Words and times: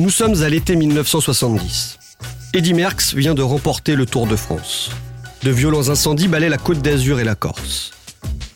Nous 0.00 0.10
sommes 0.10 0.44
à 0.44 0.48
l'été 0.48 0.76
1970. 0.76 1.98
Eddy 2.54 2.72
Merckx 2.72 3.14
vient 3.16 3.34
de 3.34 3.42
remporter 3.42 3.96
le 3.96 4.06
Tour 4.06 4.28
de 4.28 4.36
France. 4.36 4.90
De 5.42 5.50
violents 5.50 5.88
incendies 5.88 6.28
balaient 6.28 6.48
la 6.48 6.56
côte 6.56 6.78
d'Azur 6.78 7.18
et 7.18 7.24
la 7.24 7.34
Corse. 7.34 7.90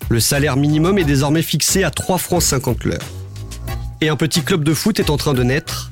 Le 0.09 0.21
salaire 0.21 0.57
minimum 0.57 0.99
est 0.99 1.05
désormais 1.05 1.43
fixé 1.43 1.83
à 1.83 1.91
3 1.91 2.19
francs 2.19 2.43
50 2.43 2.85
l'heure. 2.85 3.03
Et 4.01 4.09
un 4.09 4.15
petit 4.15 4.43
club 4.43 4.63
de 4.63 4.73
foot 4.73 5.01
est 5.01 5.11
en 5.11 5.17
train 5.17 5.35
de 5.35 5.43
naître. 5.43 5.91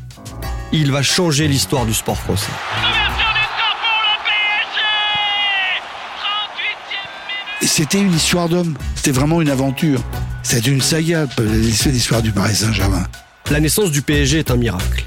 Il 0.73 0.93
va 0.93 1.03
changer 1.03 1.49
l'histoire 1.49 1.85
du 1.85 1.95
sport 1.95 2.19
français. 2.19 2.53
C'était 7.61 8.01
une 8.01 8.15
histoire 8.15 8.49
d'homme. 8.49 8.77
C'était 8.95 9.11
vraiment 9.11 9.41
une 9.41 9.51
aventure. 9.51 10.01
C'était 10.45 10.71
une 10.71 10.81
saga, 10.81 11.27
l'histoire 11.41 12.23
du 12.23 12.31
Paris 12.31 12.55
Saint-Germain. 12.55 13.05
La 13.51 13.59
naissance 13.59 13.91
du 13.91 14.01
PSG 14.01 14.39
est 14.39 14.53
un 14.53 14.57
miracle. 14.57 15.07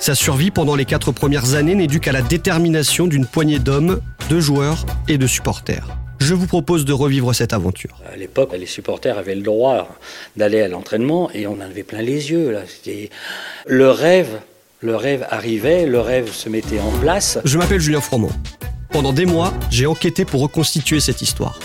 Sa 0.00 0.14
survie 0.14 0.52
pendant 0.52 0.76
les 0.76 0.84
quatre 0.84 1.10
premières 1.10 1.54
années 1.54 1.74
n'est 1.74 1.88
due 1.88 1.98
qu'à 1.98 2.12
la 2.12 2.22
détermination 2.22 3.08
d'une 3.08 3.26
poignée 3.26 3.58
d'hommes, 3.58 4.00
de 4.30 4.38
joueurs 4.38 4.86
et 5.08 5.18
de 5.18 5.26
supporters. 5.26 5.88
Je 6.20 6.34
vous 6.34 6.46
propose 6.46 6.84
de 6.84 6.92
revivre 6.92 7.34
cette 7.34 7.52
aventure. 7.52 8.00
À 8.12 8.16
l'époque, 8.16 8.50
les 8.56 8.66
supporters 8.66 9.18
avaient 9.18 9.34
le 9.34 9.42
droit 9.42 9.88
d'aller 10.36 10.60
à 10.62 10.68
l'entraînement 10.68 11.30
et 11.32 11.46
on 11.46 11.54
en 11.54 11.60
avait 11.60 11.82
plein 11.82 12.02
les 12.02 12.30
yeux. 12.30 12.50
Là. 12.50 12.60
Le 13.66 13.90
rêve, 13.90 14.40
le 14.80 14.94
rêve 14.94 15.26
arrivait, 15.30 15.86
le 15.86 16.00
rêve 16.00 16.32
se 16.32 16.48
mettait 16.48 16.80
en 16.80 16.90
place. 17.00 17.38
Je 17.44 17.58
m'appelle 17.58 17.80
Julien 17.80 18.00
Froment. 18.00 18.30
Pendant 18.90 19.12
des 19.12 19.26
mois, 19.26 19.52
j'ai 19.70 19.86
enquêté 19.86 20.24
pour 20.24 20.40
reconstituer 20.40 21.00
cette 21.00 21.22
histoire. 21.22 21.58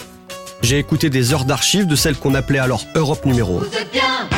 J'ai 0.62 0.80
écouté 0.80 1.10
des 1.10 1.34
heures 1.34 1.46
d'archives 1.46 1.88
de 1.88 1.96
celle 1.96 2.16
qu'on 2.16 2.34
appelait 2.34 2.60
alors 2.60 2.86
Europe 2.96 3.26
numéro 3.26 3.58
1. 3.58 3.60
Vous 3.60 3.78
êtes 3.78 3.92
bien 3.92 4.30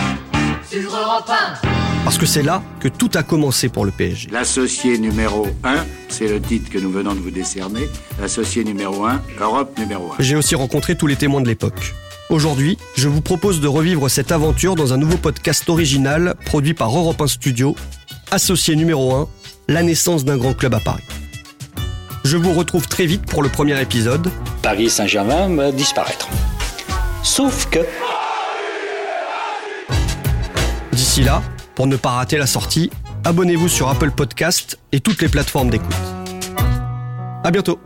sur 0.70 0.96
Europe 0.96 1.30
1 1.64 1.75
Parce 2.06 2.20
que 2.20 2.28
c'est 2.28 2.44
là 2.44 2.62
que 2.80 2.88
tout 2.88 3.10
a 3.16 3.24
commencé 3.24 3.68
pour 3.68 3.84
le 3.84 3.90
PSG. 3.90 4.30
L'associé 4.32 5.00
numéro 5.00 5.48
1, 5.64 5.86
c'est 6.08 6.28
le 6.28 6.40
titre 6.40 6.70
que 6.70 6.78
nous 6.78 6.92
venons 6.92 7.16
de 7.16 7.20
vous 7.20 7.32
décerner. 7.32 7.90
L'associé 8.22 8.64
numéro 8.64 9.06
1, 9.06 9.24
Europe 9.42 9.76
numéro 9.80 10.12
1. 10.12 10.16
J'ai 10.20 10.36
aussi 10.36 10.54
rencontré 10.54 10.96
tous 10.96 11.08
les 11.08 11.16
témoins 11.16 11.42
de 11.42 11.48
l'époque. 11.48 11.96
Aujourd'hui, 12.30 12.78
je 12.96 13.10
vous 13.10 13.22
propose 13.22 13.60
de 13.60 13.68
revivre 13.68 14.08
cette 14.08 14.32
aventure 14.32 14.76
dans 14.76 14.94
un 14.94 14.98
nouveau 14.98 15.18
podcast 15.18 15.68
original 15.68 16.36
produit 16.46 16.76
par 16.76 16.96
Europe 16.96 17.20
1 17.20 17.26
Studio, 17.26 17.76
associé 18.30 18.76
numéro 18.76 19.16
1, 19.16 19.28
la 19.68 19.82
naissance 19.82 20.26
d'un 20.26 20.38
grand 20.38 20.54
club 20.54 20.76
à 20.76 20.80
Paris. 20.80 21.04
Je 22.24 22.38
vous 22.38 22.54
retrouve 22.54 22.88
très 22.88 23.08
vite 23.08 23.26
pour 23.26 23.42
le 23.42 23.50
premier 23.50 23.82
épisode. 23.82 24.30
Paris 24.62 24.92
Saint-Germain 24.92 25.48
va 25.56 25.72
disparaître. 25.72 26.30
Sauf 27.24 27.68
que... 27.72 27.80
D'ici 30.92 31.24
là, 31.24 31.42
pour 31.76 31.88
ne 31.88 31.96
pas 31.96 32.12
rater 32.12 32.38
la 32.38 32.48
sortie, 32.48 32.90
abonnez-vous 33.24 33.68
sur 33.68 33.90
Apple 33.90 34.12
Podcast 34.12 34.80
et 34.92 35.00
toutes 35.00 35.22
les 35.22 35.30
plateformes 35.30 35.70
d'écoute. 35.70 35.96
À 37.44 37.52
bientôt 37.52 37.80